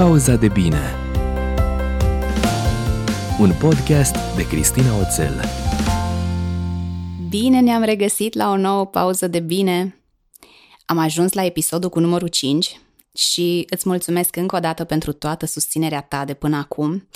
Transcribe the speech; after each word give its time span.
Pauza 0.00 0.36
de 0.36 0.48
bine 0.48 0.94
Un 3.40 3.52
podcast 3.58 4.14
de 4.36 4.46
Cristina 4.46 4.98
Oțel 4.98 5.44
Bine 7.28 7.60
ne-am 7.60 7.82
regăsit 7.82 8.34
la 8.34 8.50
o 8.50 8.56
nouă 8.56 8.86
pauză 8.86 9.28
de 9.28 9.40
bine. 9.40 10.02
Am 10.86 10.98
ajuns 10.98 11.32
la 11.32 11.44
episodul 11.44 11.90
cu 11.90 12.00
numărul 12.00 12.28
5 12.28 12.80
și 13.14 13.66
îți 13.70 13.88
mulțumesc 13.88 14.36
încă 14.36 14.56
o 14.56 14.58
dată 14.58 14.84
pentru 14.84 15.12
toată 15.12 15.46
susținerea 15.46 16.00
ta 16.00 16.24
de 16.24 16.34
până 16.34 16.56
acum. 16.56 17.08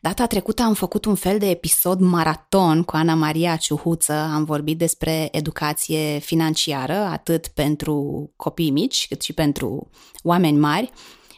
Data 0.00 0.26
trecută 0.26 0.62
am 0.62 0.74
făcut 0.74 1.04
un 1.04 1.14
fel 1.14 1.38
de 1.38 1.50
episod 1.50 2.00
maraton 2.00 2.82
cu 2.82 2.96
Ana 2.96 3.14
Maria 3.14 3.56
Ciuhuță, 3.56 4.12
am 4.12 4.44
vorbit 4.44 4.78
despre 4.78 5.28
educație 5.32 6.18
financiară, 6.18 6.94
atât 6.94 7.46
pentru 7.48 8.30
copii 8.36 8.70
mici 8.70 9.06
cât 9.08 9.22
și 9.22 9.32
pentru 9.32 9.90
oameni 10.22 10.58
mari 10.58 10.92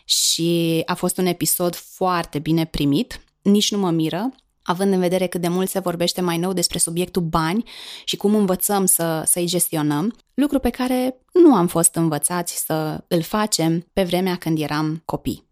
și 0.04 0.82
a 0.86 0.94
fost 0.94 1.18
un 1.18 1.26
episod 1.26 1.74
foarte 1.74 2.38
bine 2.38 2.64
primit, 2.64 3.20
nici 3.42 3.70
nu 3.70 3.78
mă 3.78 3.90
miră, 3.90 4.34
având 4.62 4.92
în 4.92 5.00
vedere 5.00 5.26
cât 5.26 5.40
de 5.40 5.48
mult 5.48 5.68
se 5.68 5.78
vorbește 5.78 6.20
mai 6.20 6.38
nou 6.38 6.52
despre 6.52 6.78
subiectul 6.78 7.22
bani 7.22 7.64
și 8.04 8.16
cum 8.16 8.34
învățăm 8.34 8.84
să, 8.84 9.22
să-i 9.26 9.46
gestionăm, 9.46 10.16
lucru 10.34 10.58
pe 10.58 10.70
care 10.70 11.20
nu 11.32 11.54
am 11.54 11.66
fost 11.66 11.94
învățați 11.94 12.64
să 12.64 13.04
îl 13.08 13.22
facem 13.22 13.86
pe 13.92 14.02
vremea 14.02 14.36
când 14.36 14.58
eram 14.58 15.02
copii. 15.04 15.48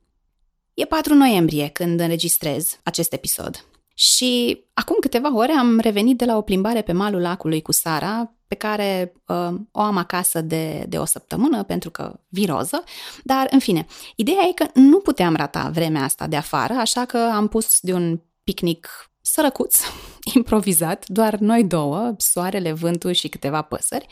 E 0.75 0.85
4 0.85 1.15
noiembrie 1.15 1.69
când 1.69 2.01
înregistrez 2.01 2.79
acest 2.83 3.13
episod 3.13 3.67
și 3.95 4.63
acum 4.75 4.97
câteva 5.01 5.37
ore 5.37 5.53
am 5.53 5.79
revenit 5.79 6.17
de 6.17 6.25
la 6.25 6.37
o 6.37 6.43
plimbare 6.43 6.83
pe 6.83 6.93
malul 6.93 7.21
lacului 7.21 7.63
cu 7.63 7.73
Sara, 7.73 8.35
pe 8.53 8.59
care 8.59 9.13
uh, 9.27 9.55
o 9.71 9.81
am 9.81 9.97
acasă 9.97 10.41
de, 10.41 10.85
de 10.89 10.99
o 10.99 11.05
săptămână 11.05 11.63
pentru 11.63 11.91
că 11.91 12.21
viroză, 12.29 12.85
dar 13.25 13.47
în 13.51 13.59
fine, 13.59 13.87
ideea 14.17 14.43
e 14.49 14.53
că 14.53 14.67
nu 14.75 14.99
puteam 14.99 15.37
rata 15.37 15.71
vremea 15.73 16.03
asta 16.03 16.27
de 16.27 16.37
afară, 16.37 16.73
așa 16.73 17.05
că 17.05 17.19
am 17.19 17.49
pus 17.49 17.81
de 17.81 17.93
un 17.93 18.21
picnic 18.45 19.11
sărăcuț, 19.21 19.81
improvizat, 20.35 21.09
doar 21.09 21.37
noi 21.37 21.65
două, 21.65 22.15
soarele, 22.17 22.73
vântul 22.73 23.13
și 23.13 23.29
câteva 23.29 23.63
păsări. 23.63 24.07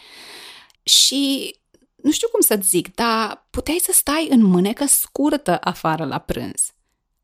Și 0.82 1.54
nu 1.96 2.10
știu 2.10 2.28
cum 2.28 2.40
să-ți 2.40 2.68
zic, 2.68 2.94
dar 2.94 3.46
puteai 3.50 3.78
să 3.80 3.92
stai 3.92 4.28
în 4.30 4.42
mânecă 4.42 4.84
scurtă 4.86 5.58
afară 5.60 6.04
la 6.04 6.18
prânz. 6.18 6.72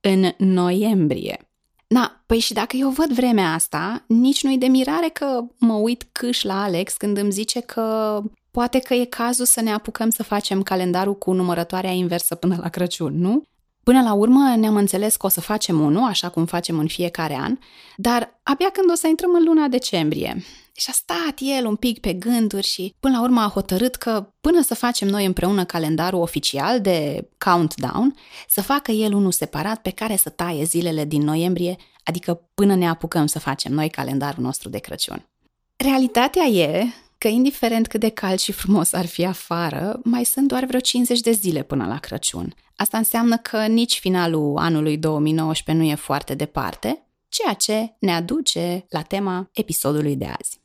În 0.01 0.33
noiembrie. 0.39 1.51
Na, 1.87 2.23
păi 2.27 2.39
și 2.39 2.53
dacă 2.53 2.77
eu 2.77 2.91
văd 2.91 3.13
vremea 3.13 3.53
asta, 3.53 4.05
nici 4.07 4.43
nu-i 4.43 4.59
de 4.59 4.67
mirare 4.67 5.09
că 5.09 5.45
mă 5.59 5.73
uit 5.73 6.07
câș 6.13 6.43
la 6.43 6.63
Alex 6.63 6.97
când 6.97 7.17
îmi 7.17 7.31
zice 7.33 7.61
că 7.61 8.21
poate 8.51 8.79
că 8.79 8.95
e 8.95 9.05
cazul 9.05 9.45
să 9.45 9.61
ne 9.61 9.73
apucăm 9.73 10.11
să 10.11 10.23
facem 10.23 10.63
calendarul 10.63 11.19
cu 11.19 11.33
numărătoarea 11.33 11.91
inversă 11.91 12.35
până 12.35 12.57
la 12.61 12.69
Crăciun, 12.69 13.21
nu? 13.21 13.43
Până 13.91 14.03
la 14.03 14.13
urmă 14.13 14.55
ne-am 14.57 14.77
înțeles 14.77 15.17
că 15.17 15.27
o 15.27 15.29
să 15.29 15.41
facem 15.41 15.81
unul, 15.81 16.03
așa 16.03 16.29
cum 16.29 16.47
facem 16.47 16.79
în 16.79 16.87
fiecare 16.87 17.35
an, 17.35 17.59
dar 17.97 18.41
abia 18.43 18.71
când 18.71 18.91
o 18.91 18.95
să 18.95 19.07
intrăm 19.07 19.35
în 19.35 19.45
luna 19.45 19.69
decembrie. 19.69 20.45
Și 20.77 20.87
a 20.91 20.93
stat 20.93 21.35
el 21.39 21.67
un 21.67 21.77
pic 21.77 22.01
pe 22.01 22.13
gânduri 22.13 22.67
și 22.67 22.95
până 23.01 23.17
la 23.17 23.23
urmă 23.23 23.41
a 23.41 23.51
hotărât 23.55 23.95
că 23.95 24.33
până 24.41 24.63
să 24.63 24.75
facem 24.75 25.09
noi 25.09 25.25
împreună 25.25 25.65
calendarul 25.65 26.21
oficial 26.21 26.81
de 26.81 27.29
countdown, 27.39 28.15
să 28.49 28.63
facă 28.63 28.91
el 28.91 29.13
unul 29.13 29.33
separat 29.33 29.83
pe 29.83 29.91
care 29.91 30.17
să 30.17 30.29
taie 30.29 30.65
zilele 30.65 31.05
din 31.05 31.23
noiembrie, 31.23 31.77
adică 32.05 32.49
până 32.55 32.75
ne 32.75 32.89
apucăm 32.89 33.27
să 33.27 33.39
facem 33.39 33.73
noi 33.73 33.91
calendarul 33.91 34.43
nostru 34.43 34.69
de 34.69 34.79
Crăciun. 34.79 35.29
Realitatea 35.77 36.45
e 36.45 36.87
că 37.19 37.29
indiferent 37.29 37.87
cât 37.87 38.01
de 38.01 38.09
cald 38.09 38.39
și 38.39 38.53
frumos 38.53 38.93
ar 38.93 39.07
fi 39.07 39.25
afară, 39.25 40.01
mai 40.05 40.25
sunt 40.25 40.49
doar 40.49 40.65
vreo 40.65 40.81
50 40.81 41.21
de 41.21 41.31
zile 41.31 41.63
până 41.63 41.87
la 41.87 41.99
Crăciun. 41.99 42.55
Asta 42.77 42.97
înseamnă 42.97 43.37
că 43.37 43.67
nici 43.67 43.99
finalul 43.99 44.57
anului 44.57 44.99
2019 44.99 45.85
nu 45.85 45.91
e 45.91 45.95
foarte 45.95 46.35
departe, 46.35 47.07
ceea 47.29 47.53
ce 47.53 47.97
ne 47.99 48.15
aduce 48.15 48.87
la 48.89 49.03
tema 49.03 49.49
episodului 49.53 50.17
de 50.17 50.25
azi. 50.25 50.61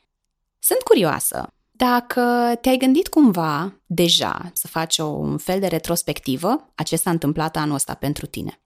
Sunt 0.59 0.79
curioasă 0.79 1.47
dacă 1.71 2.55
te-ai 2.61 2.77
gândit 2.77 3.07
cumva 3.07 3.81
deja 3.85 4.51
să 4.53 4.67
faci 4.67 4.97
o, 4.97 5.05
un 5.05 5.37
fel 5.37 5.59
de 5.59 5.67
retrospectivă 5.67 6.71
a 6.75 6.83
ce 6.83 6.95
s-a 6.95 7.09
întâmplat 7.09 7.57
anul 7.57 7.75
ăsta 7.75 7.93
pentru 7.93 8.25
tine. 8.25 8.61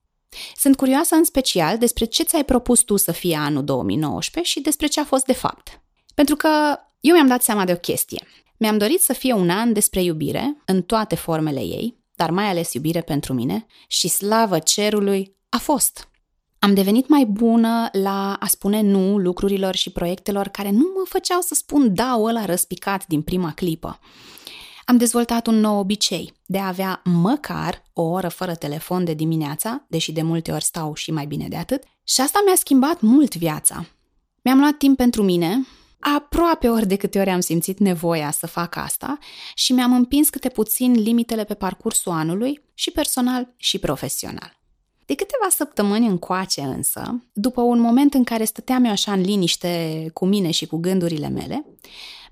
Sunt 0.55 0.75
curioasă 0.75 1.15
în 1.15 1.23
special 1.23 1.77
despre 1.77 2.05
ce 2.05 2.23
ți-ai 2.23 2.45
propus 2.45 2.81
tu 2.81 2.95
să 2.95 3.11
fie 3.11 3.35
anul 3.35 3.63
2019 3.63 4.51
și 4.51 4.61
despre 4.61 4.87
ce 4.87 4.99
a 4.99 5.03
fost 5.03 5.25
de 5.25 5.33
fapt. 5.33 5.81
Pentru 6.13 6.35
că 6.35 6.49
eu 6.99 7.13
mi-am 7.13 7.27
dat 7.27 7.41
seama 7.41 7.65
de 7.65 7.71
o 7.71 7.75
chestie. 7.75 8.25
Mi-am 8.57 8.77
dorit 8.77 9.01
să 9.01 9.13
fie 9.13 9.33
un 9.33 9.49
an 9.49 9.73
despre 9.73 10.01
iubire, 10.01 10.57
în 10.65 10.81
toate 10.81 11.15
formele 11.15 11.59
ei, 11.59 12.03
dar 12.15 12.31
mai 12.31 12.45
ales 12.45 12.73
iubire 12.73 13.01
pentru 13.01 13.33
mine, 13.33 13.65
și 13.87 14.07
slavă 14.07 14.59
cerului 14.59 15.35
a 15.49 15.57
fost. 15.57 16.09
Am 16.59 16.73
devenit 16.73 17.07
mai 17.07 17.25
bună 17.25 17.89
la 17.91 18.33
a 18.33 18.47
spune 18.47 18.81
nu 18.81 19.17
lucrurilor 19.17 19.75
și 19.75 19.91
proiectelor 19.91 20.47
care 20.47 20.71
nu 20.71 20.91
mă 20.95 21.03
făceau 21.05 21.41
să 21.41 21.53
spun 21.53 21.93
da 21.93 22.15
ăla 22.19 22.45
răspicat 22.45 23.07
din 23.07 23.21
prima 23.21 23.53
clipă. 23.53 23.99
Am 24.85 24.97
dezvoltat 24.97 25.47
un 25.47 25.59
nou 25.59 25.79
obicei 25.79 26.33
de 26.45 26.59
a 26.59 26.67
avea 26.67 27.01
măcar 27.03 27.83
o 27.93 28.01
oră 28.01 28.27
fără 28.27 28.55
telefon 28.55 29.03
de 29.03 29.13
dimineața, 29.13 29.85
deși 29.87 30.11
de 30.11 30.21
multe 30.21 30.51
ori 30.51 30.63
stau 30.63 30.93
și 30.93 31.11
mai 31.11 31.25
bine 31.25 31.47
de 31.47 31.55
atât, 31.55 31.83
și 32.03 32.21
asta 32.21 32.41
mi-a 32.45 32.55
schimbat 32.55 33.01
mult 33.01 33.35
viața. 33.35 33.85
Mi-am 34.41 34.59
luat 34.59 34.77
timp 34.77 34.97
pentru 34.97 35.23
mine, 35.23 35.67
aproape 36.13 36.69
ori 36.69 36.87
de 36.87 36.95
câte 36.95 37.19
ori 37.19 37.29
am 37.29 37.39
simțit 37.39 37.79
nevoia 37.79 38.31
să 38.31 38.47
fac 38.47 38.75
asta 38.75 39.17
și 39.53 39.73
mi-am 39.73 39.93
împins 39.93 40.29
câte 40.29 40.49
puțin 40.49 40.91
limitele 40.91 41.43
pe 41.43 41.53
parcursul 41.53 42.11
anului 42.11 42.63
și 42.73 42.91
personal 42.91 43.53
și 43.57 43.79
profesional. 43.79 44.59
De 45.05 45.15
câteva 45.15 45.47
săptămâni 45.49 46.07
încoace 46.07 46.61
însă, 46.61 47.23
după 47.33 47.61
un 47.61 47.79
moment 47.79 48.13
în 48.13 48.23
care 48.23 48.43
stăteam 48.43 48.83
eu 48.83 48.91
așa 48.91 49.11
în 49.11 49.21
liniște 49.21 50.05
cu 50.13 50.25
mine 50.25 50.51
și 50.51 50.65
cu 50.65 50.77
gândurile 50.77 51.27
mele, 51.27 51.65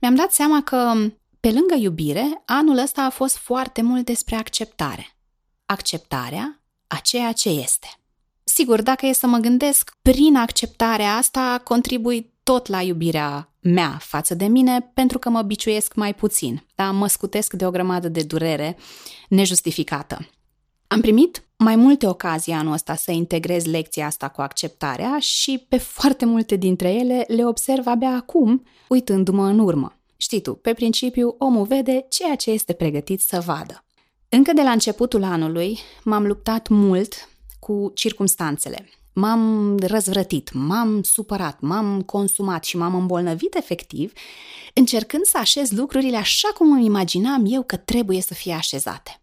mi-am 0.01 0.15
dat 0.15 0.31
seama 0.31 0.61
că, 0.61 0.93
pe 1.39 1.51
lângă 1.51 1.75
iubire, 1.77 2.43
anul 2.45 2.77
ăsta 2.77 3.03
a 3.03 3.09
fost 3.09 3.37
foarte 3.37 3.81
mult 3.81 4.05
despre 4.05 4.35
acceptare. 4.35 5.17
Acceptarea 5.65 6.63
a 6.87 6.95
ceea 6.95 7.31
ce 7.31 7.49
este. 7.49 7.87
Sigur, 8.43 8.81
dacă 8.81 9.05
e 9.05 9.13
să 9.13 9.27
mă 9.27 9.37
gândesc, 9.37 9.97
prin 10.01 10.35
acceptarea 10.35 11.15
asta 11.15 11.61
contribui 11.63 12.33
tot 12.43 12.67
la 12.67 12.81
iubirea 12.81 13.52
mea 13.63 13.97
față 14.01 14.35
de 14.35 14.45
mine 14.45 14.91
pentru 14.93 15.19
că 15.19 15.29
mă 15.29 15.41
biciuiesc 15.41 15.95
mai 15.95 16.13
puțin, 16.13 16.65
da? 16.75 16.91
mă 16.91 17.07
scutesc 17.07 17.53
de 17.53 17.65
o 17.65 17.71
grămadă 17.71 18.09
de 18.09 18.23
durere 18.23 18.77
nejustificată. 19.29 20.27
Am 20.87 21.01
primit 21.01 21.43
mai 21.57 21.75
multe 21.75 22.07
ocazii 22.07 22.53
anul 22.53 22.73
ăsta 22.73 22.95
să 22.95 23.11
integrez 23.11 23.65
lecția 23.65 24.05
asta 24.05 24.27
cu 24.27 24.41
acceptarea 24.41 25.17
și 25.19 25.65
pe 25.69 25.77
foarte 25.77 26.25
multe 26.25 26.55
dintre 26.55 26.93
ele 26.93 27.25
le 27.27 27.45
observ 27.45 27.87
abia 27.87 28.09
acum, 28.09 28.63
uitându-mă 28.87 29.45
în 29.45 29.59
urmă. 29.59 29.97
Știi 30.17 30.41
tu, 30.41 30.53
pe 30.53 30.73
principiu, 30.73 31.35
omul 31.37 31.65
vede 31.65 32.05
ceea 32.09 32.35
ce 32.35 32.51
este 32.51 32.73
pregătit 32.73 33.21
să 33.21 33.41
vadă. 33.45 33.83
Încă 34.29 34.53
de 34.53 34.61
la 34.61 34.71
începutul 34.71 35.23
anului 35.23 35.79
m-am 36.03 36.25
luptat 36.25 36.67
mult 36.67 37.29
cu 37.59 37.91
circumstanțele, 37.93 38.89
m-am 39.13 39.77
răzvrătit, 39.77 40.53
m-am 40.53 41.03
supărat, 41.03 41.59
m-am 41.59 42.01
consumat 42.01 42.63
și 42.63 42.77
m-am 42.77 42.95
îmbolnăvit 42.95 43.55
efectiv, 43.55 44.13
încercând 44.73 45.23
să 45.25 45.37
așez 45.37 45.71
lucrurile 45.71 46.17
așa 46.17 46.47
cum 46.47 46.71
îmi 46.71 46.85
imaginam 46.85 47.43
eu 47.47 47.63
că 47.63 47.77
trebuie 47.77 48.21
să 48.21 48.33
fie 48.33 48.53
așezate. 48.53 49.21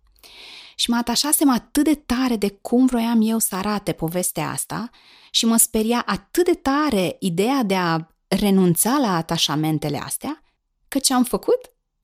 Și 0.75 0.91
mă 0.91 0.97
atașasem 0.97 1.51
atât 1.51 1.85
de 1.85 1.95
tare 1.95 2.37
de 2.37 2.49
cum 2.49 2.87
vroiam 2.87 3.21
eu 3.23 3.39
să 3.39 3.55
arate 3.55 3.93
povestea 3.93 4.51
asta 4.51 4.91
și 5.31 5.47
mă 5.47 5.57
speria 5.57 6.03
atât 6.07 6.45
de 6.45 6.55
tare 6.55 7.17
ideea 7.19 7.63
de 7.63 7.75
a 7.75 7.99
renunța 8.29 8.99
la 9.01 9.17
atașamentele 9.17 9.99
astea, 9.99 10.43
că 10.89 10.99
ce 10.99 11.15
am 11.15 11.25
făcut? 11.25 11.61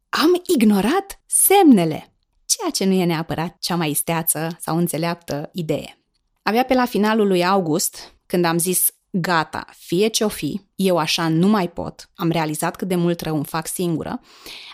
Am 0.08 0.42
ignorat 0.56 1.22
semnele, 1.26 2.14
ceea 2.44 2.70
ce 2.70 2.84
nu 2.84 2.92
e 2.92 3.04
neapărat 3.04 3.56
cea 3.60 3.76
mai 3.76 3.90
isteață 3.90 4.56
sau 4.60 4.76
înțeleaptă 4.76 5.50
idee. 5.52 6.05
Abia 6.46 6.64
pe 6.64 6.74
la 6.74 6.84
finalul 6.84 7.26
lui 7.26 7.44
august, 7.44 8.14
când 8.26 8.44
am 8.44 8.58
zis 8.58 8.90
gata, 9.10 9.66
fie 9.76 10.08
ce-o 10.08 10.28
fi, 10.28 10.60
eu 10.74 10.98
așa 10.98 11.28
nu 11.28 11.48
mai 11.48 11.68
pot, 11.68 12.10
am 12.14 12.30
realizat 12.30 12.76
cât 12.76 12.88
de 12.88 12.94
mult 12.94 13.20
rău 13.20 13.34
îmi 13.34 13.44
fac 13.44 13.66
singură, 13.66 14.20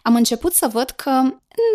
am 0.02 0.14
început 0.14 0.54
să 0.54 0.68
văd 0.72 0.90
că 0.90 1.10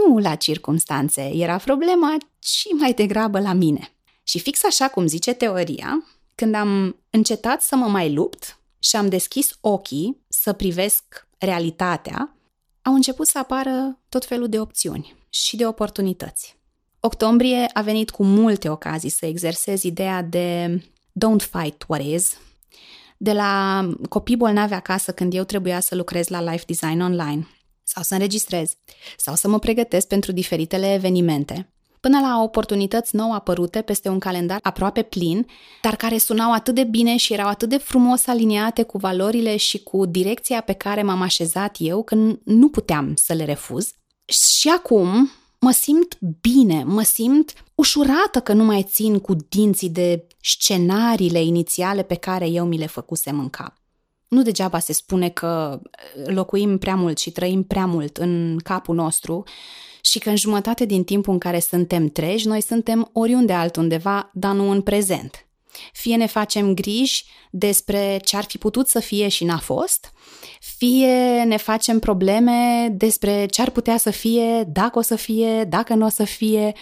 nu 0.07 0.17
la 0.17 0.35
circumstanțe 0.35 1.31
era 1.33 1.57
problema, 1.57 2.17
ci 2.39 2.65
mai 2.79 2.94
degrabă 2.94 3.39
la 3.39 3.53
mine. 3.53 3.95
Și 4.23 4.39
fix 4.39 4.63
așa 4.63 4.88
cum 4.88 5.07
zice 5.07 5.33
teoria, 5.33 6.03
când 6.35 6.55
am 6.55 7.01
încetat 7.09 7.61
să 7.61 7.75
mă 7.75 7.85
mai 7.85 8.13
lupt 8.13 8.61
și 8.79 8.95
am 8.95 9.09
deschis 9.09 9.57
ochii 9.61 10.25
să 10.27 10.53
privesc 10.53 11.27
realitatea, 11.38 12.38
au 12.81 12.94
început 12.94 13.27
să 13.27 13.39
apară 13.39 13.99
tot 14.09 14.25
felul 14.25 14.49
de 14.49 14.59
opțiuni 14.59 15.15
și 15.29 15.55
de 15.55 15.67
oportunități. 15.67 16.56
Octombrie 17.07 17.69
a 17.74 17.81
venit 17.81 18.09
cu 18.09 18.24
multe 18.24 18.69
ocazii 18.69 19.09
să 19.09 19.25
exersez 19.25 19.83
ideea 19.83 20.21
de 20.21 20.81
don't 21.25 21.50
fight 21.51 21.86
what 21.88 22.01
is, 22.01 22.38
de 23.18 23.31
la 23.31 23.81
copii 24.09 24.36
bolnavi 24.36 24.74
acasă 24.74 25.12
când 25.12 25.33
eu 25.33 25.44
trebuia 25.44 25.80
să 25.80 25.95
lucrez 25.95 26.27
la 26.27 26.42
life 26.51 26.63
design 26.68 27.00
online 27.00 27.48
sau 27.83 28.04
să 28.04 28.13
înregistrez 28.13 28.74
sau 29.18 29.36
să 29.36 29.48
mă 29.48 29.59
pregătesc 29.59 30.07
pentru 30.07 30.31
diferitele 30.31 30.94
evenimente. 30.94 31.71
până 32.00 32.19
la 32.19 32.42
oportunități 32.44 33.15
nou 33.15 33.33
apărute 33.33 33.81
peste 33.81 34.09
un 34.09 34.19
calendar 34.19 34.59
aproape 34.62 35.01
plin, 35.01 35.45
dar 35.81 35.95
care 35.95 36.18
sunau 36.18 36.54
atât 36.54 36.75
de 36.75 36.83
bine 36.83 37.18
și 37.18 37.33
erau 37.33 37.48
atât 37.48 37.69
de 37.69 37.77
frumos 37.77 38.27
aliniate 38.27 38.83
cu 38.83 38.98
valorile 38.98 39.57
și 39.57 39.83
cu 39.83 40.06
direcția 40.06 40.62
pe 40.62 40.74
care 40.74 41.04
m-am 41.04 41.21
așezat 41.21 41.75
eu, 41.80 42.04
că 42.04 42.15
nu 42.44 42.69
puteam 42.69 43.13
să 43.15 43.33
le 43.33 43.45
refuz. 43.45 43.92
Și 44.25 44.69
acum 44.69 45.30
mă 45.59 45.71
simt 45.71 46.18
bine, 46.42 46.83
mă 46.83 47.01
simt 47.01 47.54
ușurată 47.75 48.39
că 48.44 48.54
nu 48.54 48.63
mai 48.63 48.83
țin 48.83 49.19
cu 49.19 49.36
dinții 49.50 49.89
de 49.89 50.27
scenariile 50.42 51.44
inițiale 51.44 52.04
pe 52.04 52.15
care 52.15 52.48
eu 52.48 52.65
mi 52.65 52.77
le 52.77 52.86
făcusem 52.88 53.39
în 53.39 53.50
cap. 53.50 53.74
Nu 54.27 54.42
degeaba 54.42 54.80
se 54.80 54.94
spune 54.94 55.30
că 55.30 55.81
locuim 56.25 56.77
prea 56.77 56.95
mult 56.95 57.18
și 57.18 57.31
trăim 57.31 57.63
prea 57.63 57.86
mult 57.86 58.18
în 58.18 58.57
capul 58.63 58.95
nostru 58.95 59.44
și 60.01 60.19
că 60.19 60.30
în 60.30 60.36
jumătate 60.36 60.86
din 60.86 61.04
timpul 61.04 61.33
în 61.33 61.39
care 61.39 61.59
suntem 61.59 62.07
treji, 62.07 62.48
noi 62.48 62.62
suntem 62.62 63.09
oriunde 63.13 63.54
altundeva, 63.54 64.30
dar 64.33 64.56
nu 64.56 64.69
în 64.69 64.81
prezent. 64.81 65.46
Fie 65.94 66.15
ne 66.15 66.25
facem 66.25 66.74
griji 66.74 67.25
despre 67.51 68.19
ce 68.24 68.38
ar 68.38 68.44
fi 68.44 68.57
putut 68.57 68.88
să 68.88 69.00
fie 69.00 69.27
și 69.27 69.44
n-a 69.44 69.57
fost, 69.57 70.12
fie 70.59 71.44
ne 71.44 71.57
facem 71.57 72.00
probleme 72.00 72.89
despre 72.91 73.45
ce 73.45 73.62
ar 73.62 73.69
putea 73.69 73.97
să 73.97 74.09
fie, 74.09 74.63
dacă 74.63 75.00
o 75.00 75.01
să 75.01 75.15
fie, 75.15 75.63
dacă 75.63 75.94
nu 75.94 76.06
o 76.06 76.09
să 76.09 76.24
fie. 76.24 76.74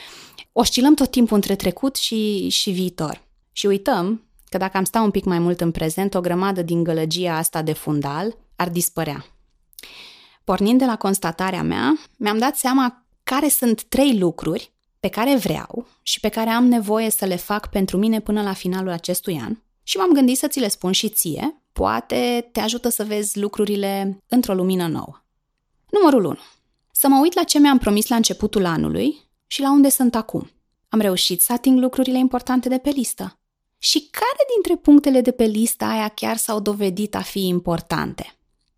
Oscilăm 0.51 0.93
tot 0.93 1.11
timpul 1.11 1.35
între 1.35 1.55
trecut 1.55 1.95
și, 1.95 2.49
și 2.49 2.71
viitor. 2.71 3.23
Și 3.51 3.65
uităm 3.65 4.29
că 4.49 4.57
dacă 4.57 4.77
am 4.77 4.83
sta 4.83 5.01
un 5.01 5.11
pic 5.11 5.23
mai 5.23 5.39
mult 5.39 5.61
în 5.61 5.71
prezent, 5.71 6.13
o 6.13 6.21
grămadă 6.21 6.61
din 6.61 6.83
gălăgia 6.83 7.35
asta 7.35 7.61
de 7.61 7.73
fundal 7.73 8.37
ar 8.55 8.69
dispărea. 8.69 9.25
Pornind 10.43 10.79
de 10.79 10.85
la 10.85 10.97
constatarea 10.97 11.63
mea, 11.63 11.97
mi-am 12.17 12.37
dat 12.37 12.55
seama 12.55 13.05
care 13.23 13.47
sunt 13.47 13.83
trei 13.83 14.17
lucruri 14.17 14.74
pe 15.05 15.11
care 15.11 15.35
vreau 15.35 15.87
și 16.01 16.19
pe 16.19 16.29
care 16.29 16.49
am 16.49 16.65
nevoie 16.65 17.09
să 17.09 17.25
le 17.25 17.35
fac 17.35 17.69
pentru 17.69 17.97
mine 17.97 18.19
până 18.19 18.41
la 18.41 18.53
finalul 18.53 18.91
acestui 18.91 19.39
an 19.39 19.57
și 19.83 19.97
m-am 19.97 20.11
gândit 20.11 20.37
să 20.37 20.47
ți 20.47 20.59
le 20.59 20.67
spun 20.67 20.91
și 20.91 21.09
ție, 21.09 21.61
poate 21.71 22.49
te 22.51 22.59
ajută 22.59 22.89
să 22.89 23.03
vezi 23.03 23.39
lucrurile 23.39 24.17
într-o 24.27 24.53
lumină 24.53 24.87
nouă. 24.87 25.25
Numărul 25.89 26.23
1. 26.23 26.37
Să 26.91 27.07
mă 27.07 27.19
uit 27.21 27.33
la 27.33 27.43
ce 27.43 27.59
mi-am 27.59 27.77
promis 27.77 28.07
la 28.07 28.15
începutul 28.15 28.65
anului 28.65 29.17
și 29.47 29.61
la 29.61 29.71
unde 29.71 29.89
sunt 29.89 30.15
acum. 30.15 30.51
Am 30.89 30.99
reușit 30.99 31.41
să 31.41 31.53
ating 31.53 31.79
lucrurile 31.79 32.17
importante 32.17 32.69
de 32.69 32.77
pe 32.77 32.89
listă. 32.89 33.39
Și 33.77 34.07
care 34.11 34.49
dintre 34.53 34.81
punctele 34.81 35.21
de 35.21 35.31
pe 35.31 35.43
lista 35.43 35.87
aia 35.87 36.07
chiar 36.07 36.37
s-au 36.37 36.59
dovedit 36.59 37.15
a 37.15 37.21
fi 37.21 37.47
importante? 37.47 38.37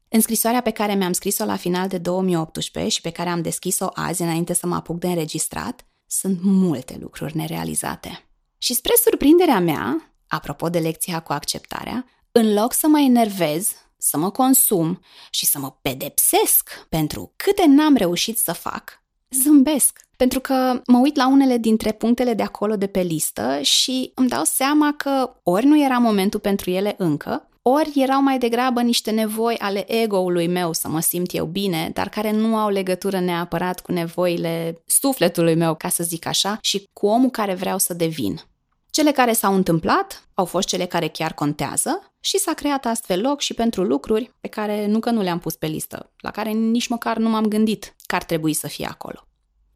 În 0.09 0.21
scrisoarea 0.21 0.61
pe 0.61 0.71
care 0.71 0.93
mi-am 0.93 1.13
scris-o 1.13 1.45
la 1.45 1.55
final 1.55 1.87
de 1.87 1.97
2018 1.97 2.91
și 2.91 3.01
pe 3.01 3.09
care 3.09 3.29
am 3.29 3.41
deschis-o 3.41 3.87
azi 3.93 4.21
înainte 4.21 4.53
să 4.53 4.67
mă 4.67 4.75
apuc 4.75 4.99
de 4.99 5.07
înregistrat, 5.07 5.85
sunt 6.07 6.39
multe 6.41 6.97
lucruri 7.01 7.37
nerealizate. 7.37 8.27
Și 8.57 8.73
spre 8.73 8.93
surprinderea 9.03 9.59
mea, 9.59 10.13
apropo 10.27 10.69
de 10.69 10.79
lecția 10.79 11.19
cu 11.19 11.33
acceptarea, 11.33 12.05
în 12.31 12.53
loc 12.53 12.73
să 12.73 12.87
mă 12.87 12.99
enervez, 12.99 13.71
să 13.97 14.17
mă 14.17 14.29
consum 14.31 14.99
și 15.29 15.45
să 15.45 15.59
mă 15.59 15.71
pedepsesc 15.81 16.85
pentru 16.89 17.33
câte 17.35 17.65
n-am 17.65 17.95
reușit 17.95 18.37
să 18.37 18.53
fac, 18.53 19.03
zâmbesc. 19.29 20.05
Pentru 20.17 20.39
că 20.39 20.81
mă 20.85 20.97
uit 20.97 21.15
la 21.15 21.27
unele 21.27 21.57
dintre 21.57 21.91
punctele 21.91 22.33
de 22.33 22.43
acolo 22.43 22.75
de 22.75 22.87
pe 22.87 23.01
listă 23.01 23.61
și 23.61 24.11
îmi 24.15 24.27
dau 24.27 24.43
seama 24.43 24.93
că 24.93 25.35
ori 25.43 25.65
nu 25.65 25.83
era 25.83 25.97
momentul 25.97 26.39
pentru 26.39 26.69
ele 26.69 26.95
încă, 26.97 27.49
ori 27.69 27.91
erau 27.95 28.21
mai 28.21 28.37
degrabă 28.37 28.81
niște 28.81 29.11
nevoi 29.11 29.57
ale 29.57 30.01
ego-ului 30.01 30.47
meu 30.47 30.73
să 30.73 30.87
mă 30.87 30.99
simt 30.99 31.33
eu 31.33 31.45
bine, 31.45 31.89
dar 31.93 32.09
care 32.09 32.31
nu 32.31 32.57
au 32.57 32.69
legătură 32.69 33.19
neapărat 33.19 33.79
cu 33.79 33.91
nevoile 33.91 34.83
sufletului 34.85 35.55
meu, 35.55 35.75
ca 35.75 35.89
să 35.89 36.03
zic 36.03 36.25
așa, 36.25 36.57
și 36.61 36.89
cu 36.93 37.07
omul 37.07 37.29
care 37.29 37.53
vreau 37.53 37.77
să 37.77 37.93
devin. 37.93 38.41
Cele 38.89 39.11
care 39.11 39.33
s-au 39.33 39.53
întâmplat 39.53 40.29
au 40.33 40.45
fost 40.45 40.67
cele 40.67 40.85
care 40.85 41.07
chiar 41.07 41.33
contează 41.33 42.13
și 42.19 42.37
s-a 42.37 42.53
creat 42.53 42.85
astfel 42.85 43.21
loc 43.21 43.41
și 43.41 43.53
pentru 43.53 43.83
lucruri 43.83 44.31
pe 44.39 44.47
care 44.47 44.87
nu 44.87 44.99
că 44.99 45.09
nu 45.09 45.21
le-am 45.21 45.39
pus 45.39 45.55
pe 45.55 45.67
listă, 45.67 46.11
la 46.17 46.31
care 46.31 46.49
nici 46.49 46.87
măcar 46.87 47.17
nu 47.17 47.29
m-am 47.29 47.45
gândit 47.45 47.95
că 48.05 48.15
ar 48.15 48.23
trebui 48.23 48.53
să 48.53 48.67
fie 48.67 48.85
acolo. 48.85 49.27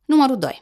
Numărul 0.05 0.37
2. 0.37 0.61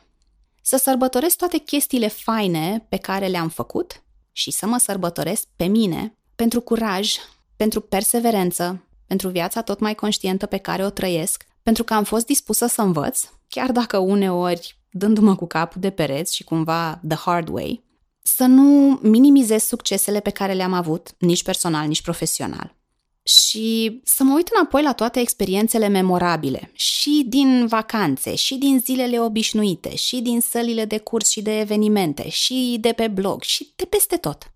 Să 0.62 0.78
sărbătoresc 0.78 1.38
toate 1.38 1.58
chestiile 1.58 2.08
faine 2.08 2.86
pe 2.90 2.98
care 2.98 3.28
le-am 3.28 3.50
făcut 3.50 4.04
și 4.32 4.52
să 4.52 4.66
mă 4.66 4.78
sărbătoresc 4.78 5.48
pe 5.56 5.66
mine 5.66 6.19
pentru 6.40 6.62
curaj, 6.62 7.16
pentru 7.56 7.82
perseverență, 7.82 8.84
pentru 9.08 9.30
viața 9.30 9.62
tot 9.62 9.80
mai 9.80 9.96
conștientă 9.96 10.46
pe 10.46 10.58
care 10.58 10.86
o 10.86 10.90
trăiesc, 10.90 11.46
pentru 11.64 11.84
că 11.84 11.94
am 11.94 12.04
fost 12.04 12.26
dispusă 12.26 12.68
să 12.68 12.82
învăț, 12.82 13.24
chiar 13.48 13.72
dacă 13.72 13.98
uneori 13.98 14.78
dându-mă 14.92 15.36
cu 15.36 15.48
capul 15.48 15.82
de 15.82 15.90
pereți 15.90 16.36
și 16.36 16.44
cumva 16.44 17.00
the 17.08 17.18
hard 17.18 17.48
way, 17.48 17.84
să 18.22 18.46
nu 18.46 19.00
minimizez 19.02 19.64
succesele 19.64 20.20
pe 20.20 20.30
care 20.30 20.54
le-am 20.54 20.74
avut, 20.74 21.16
nici 21.18 21.44
personal, 21.44 21.88
nici 21.88 22.02
profesional. 22.02 22.76
Și 23.24 24.02
să 24.04 24.24
mă 24.24 24.34
uit 24.34 24.50
înapoi 24.54 24.84
la 24.84 24.94
toate 24.94 25.20
experiențele 25.20 25.88
memorabile, 25.88 26.72
și 26.74 27.26
din 27.28 27.68
vacanțe, 27.68 28.36
și 28.36 28.56
din 28.56 28.80
zilele 28.80 29.20
obișnuite, 29.20 29.96
și 29.96 30.22
din 30.22 30.42
sălile 30.42 30.86
de 30.86 30.98
curs 30.98 31.30
și 31.30 31.42
de 31.42 31.60
evenimente, 31.60 32.30
și 32.30 32.78
de 32.80 32.92
pe 32.92 33.08
blog, 33.08 33.42
și 33.42 33.74
de 33.76 33.86
peste 33.86 34.18
tot. 34.18 34.52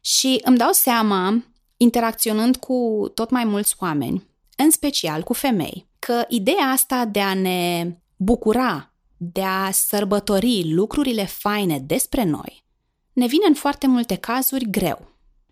Și 0.00 0.40
îmi 0.44 0.56
dau 0.56 0.72
seama, 0.72 1.44
interacționând 1.76 2.56
cu 2.56 3.10
tot 3.14 3.30
mai 3.30 3.44
mulți 3.44 3.74
oameni, 3.78 4.26
în 4.56 4.70
special 4.70 5.22
cu 5.22 5.32
femei, 5.32 5.86
că 5.98 6.24
ideea 6.28 6.66
asta 6.66 7.04
de 7.04 7.20
a 7.20 7.34
ne 7.34 7.90
bucura, 8.16 8.92
de 9.16 9.42
a 9.42 9.70
sărbători 9.70 10.72
lucrurile 10.72 11.24
faine 11.24 11.78
despre 11.78 12.24
noi, 12.24 12.64
ne 13.12 13.26
vine 13.26 13.46
în 13.46 13.54
foarte 13.54 13.86
multe 13.86 14.14
cazuri 14.14 14.70
greu. 14.70 15.08